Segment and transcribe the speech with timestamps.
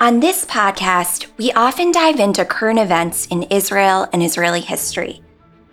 [0.00, 5.22] On this podcast, we often dive into current events in Israel and Israeli history.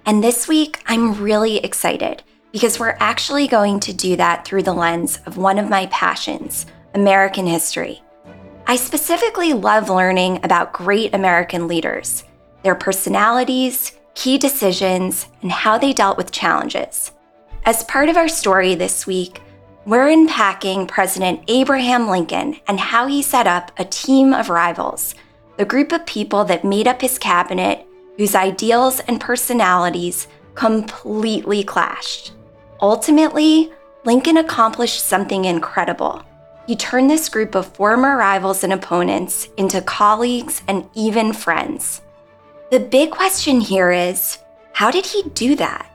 [0.06, 2.22] And this week, I'm really excited
[2.52, 6.68] because we're actually going to do that through the lens of one of my passions,
[6.94, 8.04] American history.
[8.68, 12.24] I specifically love learning about great American leaders,
[12.62, 17.12] their personalities, key decisions, and how they dealt with challenges.
[17.66, 19.42] As part of our story this week,
[19.86, 25.16] we're unpacking President Abraham Lincoln and how he set up a team of rivals,
[25.58, 32.34] the group of people that made up his cabinet whose ideals and personalities completely clashed.
[32.80, 33.72] Ultimately,
[34.06, 36.24] Lincoln accomplished something incredible.
[36.68, 42.02] He turned this group of former rivals and opponents into colleagues and even friends.
[42.70, 44.38] The big question here is
[44.74, 45.91] how did he do that?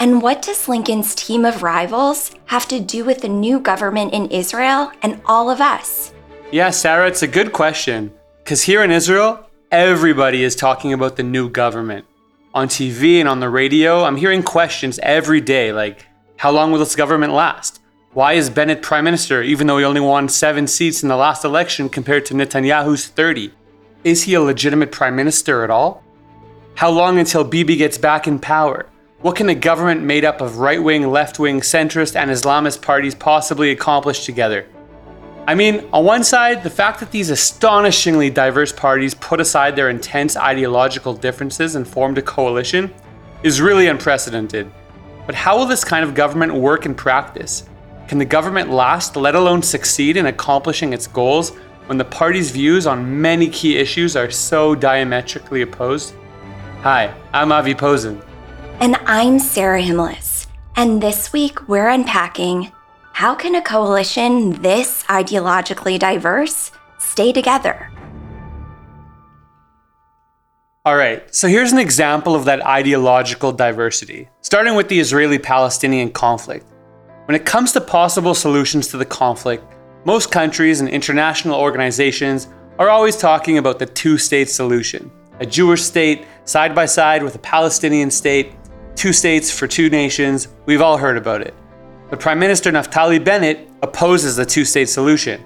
[0.00, 4.30] And what does Lincoln's team of rivals have to do with the new government in
[4.30, 6.14] Israel and all of us?
[6.50, 8.10] Yeah, Sarah, it's a good question.
[8.38, 12.06] Because here in Israel, everybody is talking about the new government.
[12.54, 16.06] On TV and on the radio, I'm hearing questions every day like,
[16.38, 17.82] how long will this government last?
[18.14, 21.44] Why is Bennett prime minister even though he only won seven seats in the last
[21.44, 23.52] election compared to Netanyahu's 30?
[24.02, 26.02] Is he a legitimate prime minister at all?
[26.76, 28.86] How long until Bibi gets back in power?
[29.22, 33.14] What can a government made up of right wing, left wing, centrist, and Islamist parties
[33.14, 34.66] possibly accomplish together?
[35.46, 39.90] I mean, on one side, the fact that these astonishingly diverse parties put aside their
[39.90, 42.94] intense ideological differences and formed a coalition
[43.42, 44.72] is really unprecedented.
[45.26, 47.68] But how will this kind of government work in practice?
[48.08, 51.50] Can the government last, let alone succeed in accomplishing its goals,
[51.84, 56.14] when the party's views on many key issues are so diametrically opposed?
[56.80, 58.22] Hi, I'm Avi Posen.
[58.82, 60.46] And I'm Sarah Himelis.
[60.74, 62.72] And this week we're unpacking
[63.12, 67.90] how can a coalition this ideologically diverse stay together?
[70.86, 76.10] All right, so here's an example of that ideological diversity, starting with the Israeli Palestinian
[76.10, 76.66] conflict.
[77.26, 79.74] When it comes to possible solutions to the conflict,
[80.06, 82.48] most countries and international organizations
[82.78, 87.34] are always talking about the two state solution a Jewish state side by side with
[87.34, 88.52] a Palestinian state
[88.96, 91.54] two states for two nations, we've all heard about it.
[92.10, 95.42] But Prime Minister Naftali Bennett opposes the two state solution.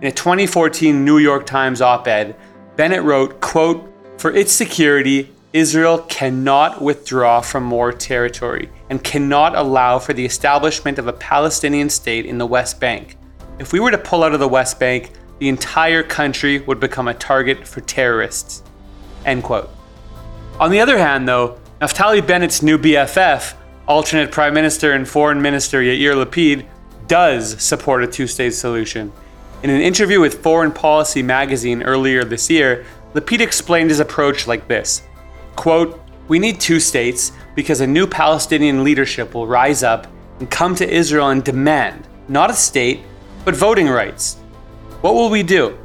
[0.00, 2.36] In a 2014 New York Times op ed,
[2.76, 9.98] Bennett wrote, quote, For its security, Israel cannot withdraw from more territory and cannot allow
[9.98, 13.16] for the establishment of a Palestinian state in the West Bank.
[13.58, 17.08] If we were to pull out of the West Bank, the entire country would become
[17.08, 18.62] a target for terrorists.
[19.24, 19.70] End quote.
[20.60, 23.54] On the other hand, though, Naftali Bennett's new BFF,
[23.86, 26.66] alternate Prime Minister and Foreign Minister Yair Lapid,
[27.06, 29.12] does support a two state solution.
[29.62, 32.84] In an interview with Foreign Policy magazine earlier this year,
[33.14, 35.02] Lapid explained his approach like this
[35.54, 40.08] quote, We need two states because a new Palestinian leadership will rise up
[40.40, 43.00] and come to Israel and demand not a state,
[43.44, 44.34] but voting rights.
[45.00, 45.78] What will we do?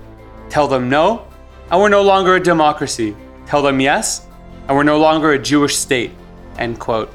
[0.50, 1.28] Tell them no,
[1.70, 3.16] and we're no longer a democracy.
[3.46, 4.28] Tell them yes,
[4.68, 6.12] and we're no longer a Jewish state.
[6.57, 7.13] End quote.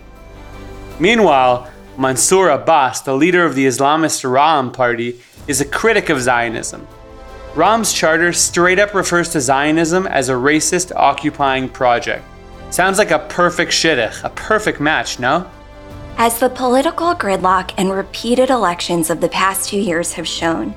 [1.01, 6.87] Meanwhile, Mansour Abbas, the leader of the Islamist Ra'am party, is a critic of Zionism.
[7.55, 12.25] Ra'am's charter straight up refers to Zionism as a racist occupying project.
[12.71, 15.51] Sounds like a perfect shidduch, a perfect match, no?
[16.19, 20.75] As the political gridlock and repeated elections of the past two years have shown,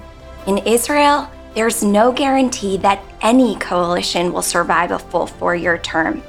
[0.48, 6.24] in Israel, there's no guarantee that any coalition will survive a full four year term.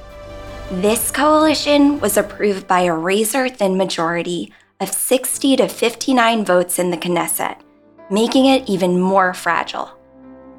[0.80, 6.90] This coalition was approved by a razor thin majority of 60 to 59 votes in
[6.90, 7.60] the Knesset,
[8.10, 9.90] making it even more fragile.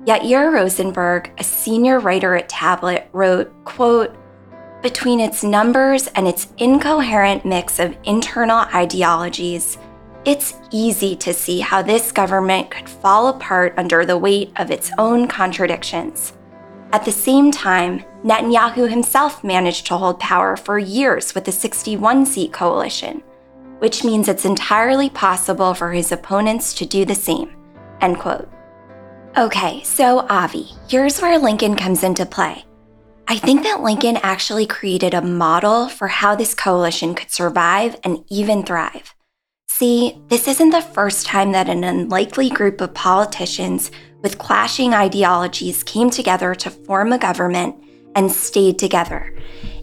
[0.05, 4.15] Yet Yair Rosenberg, a senior writer at Tablet, wrote, quote,
[4.83, 9.79] between its numbers and its incoherent mix of internal ideologies,
[10.25, 14.91] it's easy to see how this government could fall apart under the weight of its
[14.99, 16.33] own contradictions.
[16.93, 22.27] At the same time, Netanyahu himself managed to hold power for years with a 61
[22.27, 23.23] seat coalition,
[23.79, 27.55] which means it's entirely possible for his opponents to do the same.
[27.99, 28.47] End quote.
[29.35, 32.63] Okay, so Avi, here's where Lincoln comes into play.
[33.27, 38.23] I think that Lincoln actually created a model for how this coalition could survive and
[38.29, 39.15] even thrive.
[39.67, 43.89] See, this isn't the first time that an unlikely group of politicians
[44.23, 47.75] with clashing ideologies came together to form a government
[48.15, 49.37] and stayed together.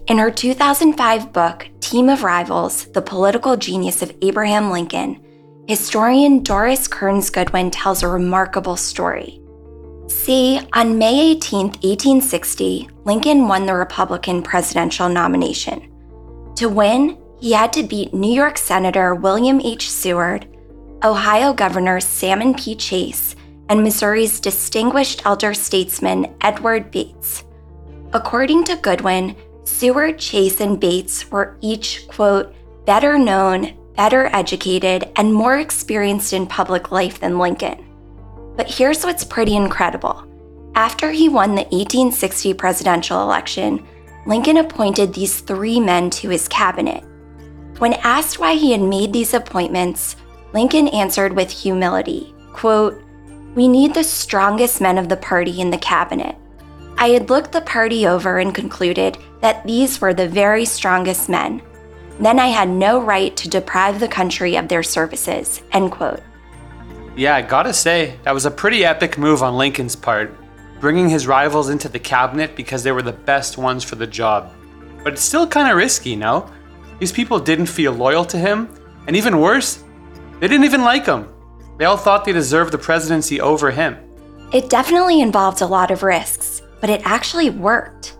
[0.07, 5.23] In her 2005 book, Team of Rivals The Political Genius of Abraham Lincoln,
[5.67, 9.39] historian Doris Kearns Goodwin tells a remarkable story.
[10.07, 15.87] See, on May 18, 1860, Lincoln won the Republican presidential nomination.
[16.55, 19.89] To win, he had to beat New York Senator William H.
[19.89, 20.47] Seward,
[21.03, 22.75] Ohio Governor Salmon P.
[22.75, 23.35] Chase,
[23.69, 27.43] and Missouri's distinguished elder statesman Edward Bates.
[28.13, 32.53] According to Goodwin, Seward, Chase, and Bates were each, quote,
[32.85, 37.85] better known, better educated, and more experienced in public life than Lincoln.
[38.57, 40.27] But here's what's pretty incredible.
[40.75, 43.85] After he won the 1860 presidential election,
[44.25, 47.03] Lincoln appointed these three men to his cabinet.
[47.79, 50.15] When asked why he had made these appointments,
[50.53, 53.01] Lincoln answered with humility, quote,
[53.55, 56.35] "We need the strongest men of the party in the cabinet.
[56.97, 61.61] I had looked the party over and concluded that these were the very strongest men.
[62.19, 66.21] Then I had no right to deprive the country of their services." End quote.
[67.15, 70.33] Yeah, I gotta say, that was a pretty epic move on Lincoln's part,
[70.79, 74.51] bringing his rivals into the cabinet because they were the best ones for the job.
[75.03, 76.45] But it's still kind of risky, no?
[76.99, 78.69] These people didn't feel loyal to him,
[79.07, 79.83] and even worse,
[80.39, 81.27] they didn't even like him.
[81.81, 83.97] They all thought they deserved the presidency over him.
[84.53, 88.17] It definitely involved a lot of risks, but it actually worked.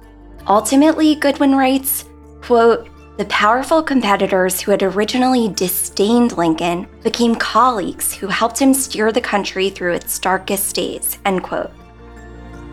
[0.47, 2.05] Ultimately, Goodwin writes,
[2.41, 9.11] quote, the powerful competitors who had originally disdained Lincoln became colleagues who helped him steer
[9.11, 11.19] the country through its darkest days.
[11.23, 11.69] End quote.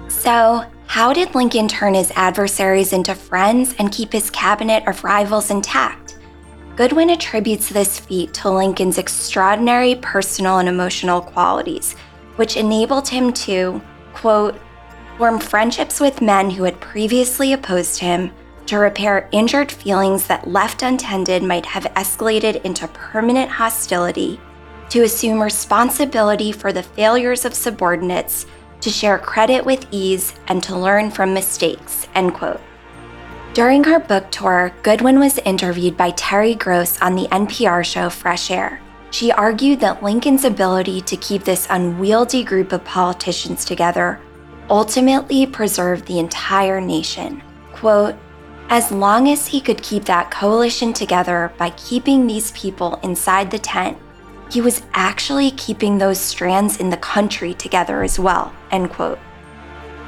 [0.08, 5.50] So, how did Lincoln turn his adversaries into friends and keep his cabinet of rivals
[5.50, 6.17] intact?
[6.78, 11.96] Goodwin attributes this feat to Lincoln's extraordinary personal and emotional qualities,
[12.36, 13.82] which enabled him to,
[14.12, 14.56] quote,
[15.16, 18.30] form friendships with men who had previously opposed him
[18.66, 24.40] to repair injured feelings that left untended might have escalated into permanent hostility,
[24.90, 28.46] to assume responsibility for the failures of subordinates,
[28.82, 32.06] to share credit with ease, and to learn from mistakes.
[32.14, 32.60] End quote.
[33.58, 38.52] During her book tour, Goodwin was interviewed by Terry Gross on the NPR show Fresh
[38.52, 38.80] Air.
[39.10, 44.20] She argued that Lincoln's ability to keep this unwieldy group of politicians together
[44.70, 47.42] ultimately preserved the entire nation.
[47.72, 48.14] Quote,
[48.68, 53.58] as long as he could keep that coalition together by keeping these people inside the
[53.58, 53.98] tent,
[54.52, 58.54] he was actually keeping those strands in the country together as well.
[58.70, 59.18] End quote.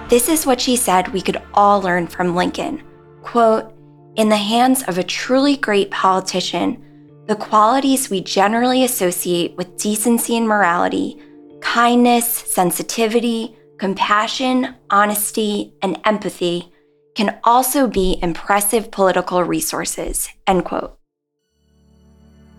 [0.09, 2.85] This is what she said we could all learn from Lincoln.
[3.23, 3.75] Quote,
[4.17, 6.83] in the hands of a truly great politician,
[7.27, 11.21] the qualities we generally associate with decency and morality,
[11.61, 16.73] kindness, sensitivity, compassion, honesty, and empathy
[17.15, 20.29] can also be impressive political resources.
[20.47, 20.99] End quote.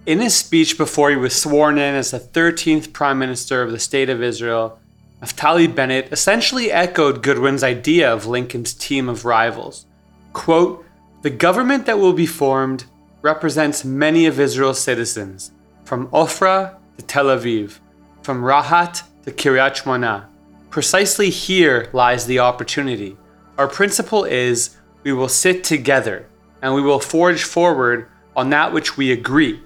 [0.05, 3.79] In his speech before he was sworn in as the 13th Prime Minister of the
[3.79, 4.79] State of Israel,
[5.21, 9.85] Naftali Bennett essentially echoed Goodwin's idea of Lincoln's team of rivals.
[10.33, 10.85] Quote,
[11.21, 12.85] the government that will be formed
[13.21, 15.51] represents many of Israel's citizens,
[15.85, 17.79] from Ofra to Tel Aviv,
[18.23, 20.25] from Rahat to Kiryat Shmona.
[20.69, 23.17] Precisely here lies the opportunity.
[23.57, 26.27] Our principle is we will sit together
[26.61, 29.59] and we will forge forward on that which we agree.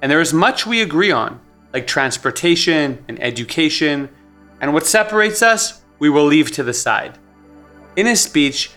[0.00, 1.40] And there is much we agree on,
[1.72, 4.08] like transportation and education,
[4.60, 7.18] and what separates us, we will leave to the side.
[7.96, 8.70] In his speech,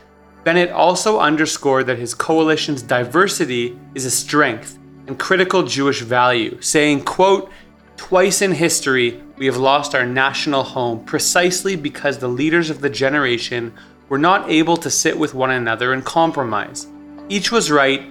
[0.45, 7.03] Bennett also underscored that his coalition's diversity is a strength and critical Jewish value, saying,
[7.03, 7.51] quote,
[7.97, 12.91] Twice in history, we have lost our national home precisely because the leaders of the
[12.91, 13.73] generation
[14.07, 16.85] were not able to sit with one another and compromise.
[17.27, 18.03] Each was right,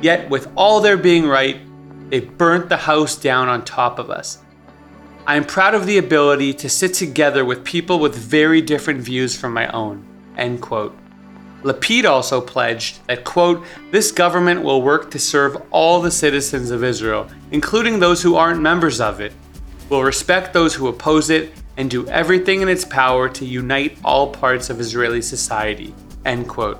[0.00, 1.58] yet with all their being right,
[2.08, 4.38] they burnt the house down on top of us.
[5.26, 9.36] I am proud of the ability to sit together with people with very different views
[9.36, 10.06] from my own.
[10.36, 10.96] End quote.
[11.62, 16.82] Lapid also pledged that, quote, this government will work to serve all the citizens of
[16.82, 19.32] Israel, including those who aren't members of it,
[19.88, 24.32] will respect those who oppose it, and do everything in its power to unite all
[24.32, 25.94] parts of Israeli society.
[26.26, 26.78] End quote.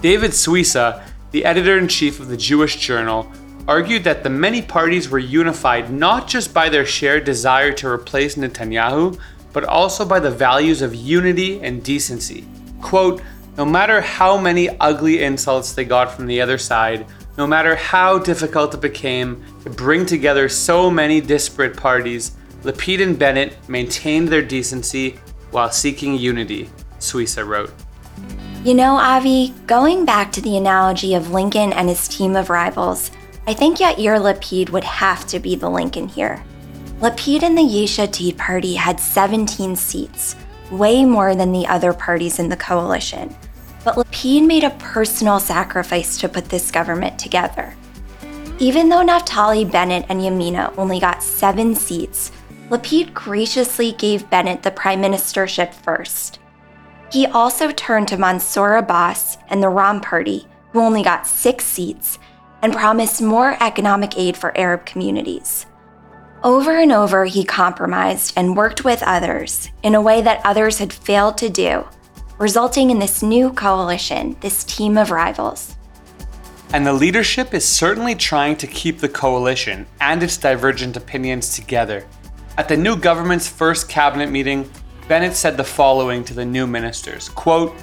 [0.00, 3.30] David Suissa, the editor in chief of the Jewish Journal,
[3.66, 8.36] argued that the many parties were unified not just by their shared desire to replace
[8.36, 9.18] Netanyahu,
[9.52, 12.46] but also by the values of unity and decency.
[12.82, 13.22] Quote,
[13.56, 17.06] no matter how many ugly insults they got from the other side,
[17.36, 23.18] no matter how difficult it became to bring together so many disparate parties, Lapid and
[23.18, 25.18] Bennett maintained their decency
[25.50, 26.68] while seeking unity,
[26.98, 27.72] Suissa wrote.
[28.64, 33.10] You know, Avi, going back to the analogy of Lincoln and his team of rivals,
[33.46, 36.42] I think Yair Lapid would have to be the Lincoln here.
[37.00, 40.34] Lapid and the Yesh Atid party had 17 seats,
[40.78, 43.34] way more than the other parties in the coalition.
[43.84, 47.74] But Lapid made a personal sacrifice to put this government together.
[48.58, 52.32] Even though Naftali Bennett and Yamina only got seven seats,
[52.70, 56.38] Lapid graciously gave Bennett the prime ministership first.
[57.12, 62.18] He also turned to Mansour Abbas and the Ra'am Party, who only got six seats,
[62.62, 65.66] and promised more economic aid for Arab communities.
[66.44, 70.92] Over and over, he compromised and worked with others in a way that others had
[70.92, 71.86] failed to do,
[72.36, 75.74] resulting in this new coalition, this team of rivals.
[76.74, 82.06] And the leadership is certainly trying to keep the coalition and its divergent opinions together.
[82.58, 84.70] At the new government's first cabinet meeting,
[85.08, 87.74] Bennett said the following to the new ministers quote,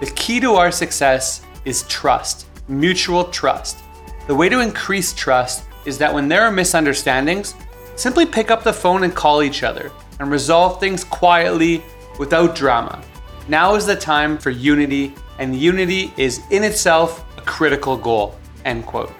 [0.00, 3.78] The key to our success is trust, mutual trust.
[4.26, 7.54] The way to increase trust is that when there are misunderstandings,
[7.98, 9.90] simply pick up the phone and call each other
[10.20, 11.82] and resolve things quietly
[12.18, 13.02] without drama.
[13.48, 18.36] Now is the time for unity, and unity is in itself a critical goal.
[18.64, 19.12] End quote.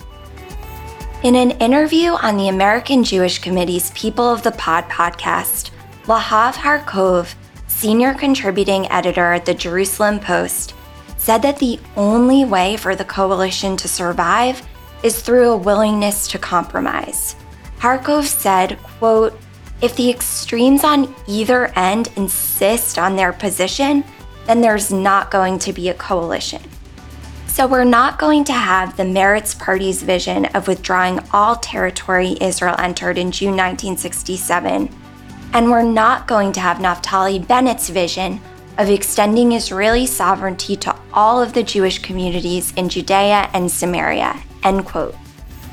[1.23, 5.70] In an interview on the American Jewish Committee's People of the Pod podcast,
[6.04, 7.35] Lahav Harkov,
[7.66, 10.75] senior contributing editor at the Jerusalem Post,
[11.16, 14.62] said that the only way for the coalition to survive
[15.02, 17.35] is through a willingness to compromise.
[17.78, 19.38] Harkov said, quote,
[19.80, 24.02] if the extremes on either end insist on their position,
[24.47, 26.62] then there's not going to be a coalition.
[27.47, 32.76] So we're not going to have the Meretz Party's vision of withdrawing all territory Israel
[32.78, 34.88] entered in June 1967,
[35.52, 38.40] and we're not going to have Naftali Bennett's vision
[38.76, 44.85] of extending Israeli sovereignty to all of the Jewish communities in Judea and Samaria End
[44.85, 45.14] quote.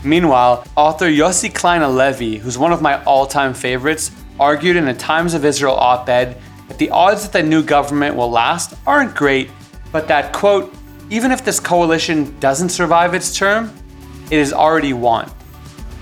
[0.05, 4.93] Meanwhile, author Yossi Klein Halevi, who's one of my all time favorites, argued in a
[4.93, 9.15] Times of Israel op ed that the odds that the new government will last aren't
[9.15, 9.49] great,
[9.91, 10.71] but that, quote,
[11.09, 13.73] even if this coalition doesn't survive its term,
[14.29, 15.31] it is already won.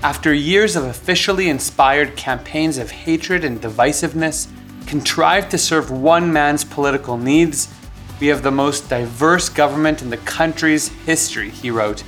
[0.02, 4.48] After years of officially inspired campaigns of hatred and divisiveness,
[4.86, 7.72] contrived to serve one man's political needs,
[8.20, 12.04] we have the most diverse government in the country's history, he wrote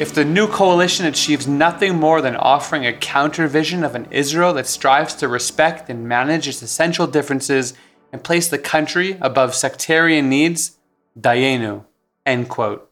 [0.00, 4.52] if the new coalition achieves nothing more than offering a counter vision of an Israel
[4.54, 7.74] that strives to respect and manage its essential differences
[8.12, 10.78] and place the country above sectarian needs,
[11.18, 11.84] Dayenu.
[12.26, 12.90] End quote.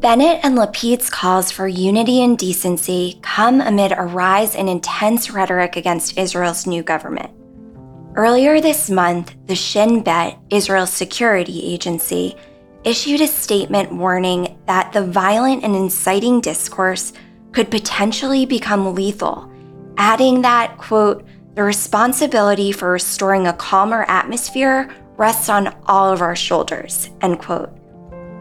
[0.00, 5.76] Bennett and Lapid's calls for unity and decency come amid a rise in intense rhetoric
[5.76, 7.30] against Israel's new government.
[8.14, 12.36] Earlier this month, the Shin Bet, Israel's security agency,
[12.84, 17.12] issued a statement warning that the violent and inciting discourse
[17.52, 19.50] could potentially become lethal,
[19.96, 26.36] adding that, quote, the responsibility for restoring a calmer atmosphere rests on all of our
[26.36, 27.70] shoulders, end quote.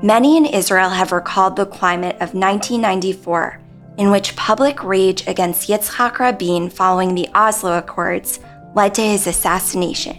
[0.01, 3.59] Many in Israel have recalled the climate of 1994,
[3.97, 8.39] in which public rage against Yitzhak Rabin following the Oslo Accords
[8.75, 10.15] led to his assassination.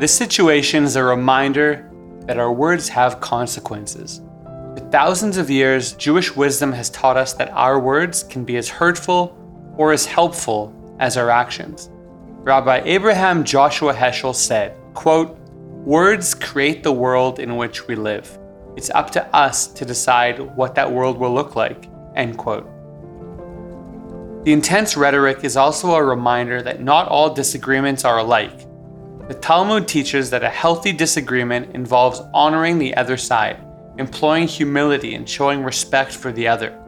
[0.00, 1.88] This situation is a reminder
[2.26, 4.20] that our words have consequences.
[4.44, 8.68] For thousands of years, Jewish wisdom has taught us that our words can be as
[8.68, 9.36] hurtful
[9.76, 11.90] or as helpful as our actions.
[12.44, 15.38] Rabbi Abraham Joshua Heschel said, quote,
[15.84, 18.38] Words create the world in which we live.
[18.76, 21.88] It's up to us to decide what that world will look like.
[22.16, 22.68] End quote.
[24.44, 28.66] The intense rhetoric is also a reminder that not all disagreements are alike
[29.28, 33.58] the Talmud teaches that a healthy disagreement involves honoring the other side,
[33.96, 36.78] employing humility, and showing respect for the other.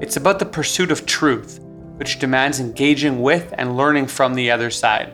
[0.00, 1.60] It's about the pursuit of truth,
[1.96, 5.12] which demands engaging with and learning from the other side.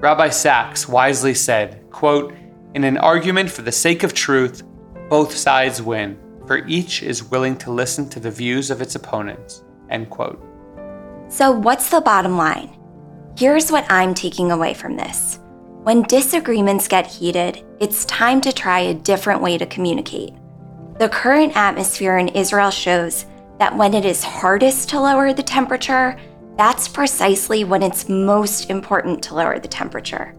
[0.00, 2.34] Rabbi Sacks wisely said, quote,
[2.74, 4.62] In an argument for the sake of truth,
[5.08, 9.64] both sides win, for each is willing to listen to the views of its opponents.
[9.90, 10.40] End quote.
[11.28, 12.78] So, what's the bottom line?
[13.36, 15.40] Here's what I'm taking away from this.
[15.86, 20.34] When disagreements get heated, it's time to try a different way to communicate.
[20.98, 23.24] The current atmosphere in Israel shows
[23.60, 26.18] that when it is hardest to lower the temperature,
[26.56, 30.34] that's precisely when it's most important to lower the temperature.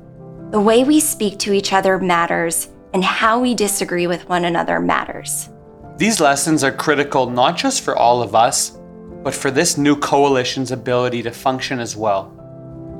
[0.52, 4.82] The way we speak to each other matters, and how we disagree with one another
[4.82, 5.48] matters.
[5.96, 8.78] These lessons are critical not just for all of us,
[9.24, 12.37] but for this new coalition's ability to function as well.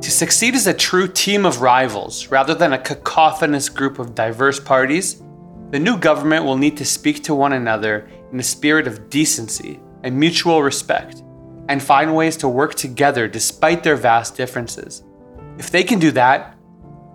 [0.02, 4.60] To succeed as a true team of rivals, rather than a cacophonous group of diverse
[4.60, 5.22] parties,
[5.72, 9.80] the new government will need to speak to one another in a spirit of decency
[10.04, 11.24] and mutual respect,
[11.68, 15.04] and find ways to work together despite their vast differences.
[15.58, 16.56] If they can do that,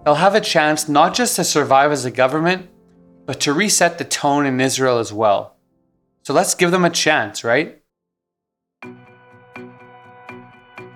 [0.04, 2.68] they'll have a chance not just to survive as a government,
[3.24, 5.56] but to reset the tone in Israel as well.
[6.24, 7.80] So let's give them a chance, right?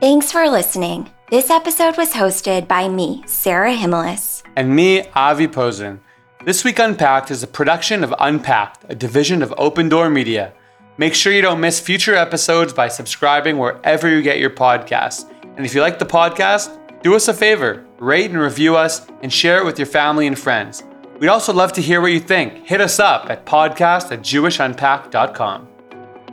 [0.01, 1.11] Thanks for listening.
[1.29, 4.45] This episode was hosted by me, Sarah Himelis.
[4.55, 6.01] And me, Avi Posen.
[6.45, 10.53] This Week Unpacked is a production of Unpacked, a division of OpenDor Media.
[10.99, 15.29] Make sure you don't miss future episodes by subscribing wherever you get your podcasts.
[15.57, 19.33] And if you like the podcast, do us a favor rate and review us and
[19.33, 20.85] share it with your family and friends.
[21.19, 22.67] We'd also love to hear what you think.
[22.67, 25.69] Hit us up at podcast at jewishunpacked.com.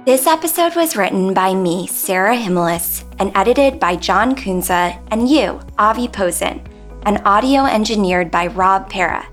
[0.06, 5.62] This episode was written by me, Sarah Himelis, and edited by John Kunza and you,
[5.80, 6.62] Avi Posen,
[7.04, 9.26] and audio engineered by Rob Para.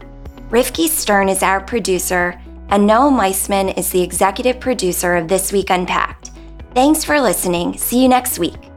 [0.48, 5.70] Rifki Stern is our producer, and Noam Weissman is the executive producer of This Week
[5.70, 6.30] Unpacked.
[6.72, 7.76] Thanks for listening.
[7.76, 8.69] See you next week.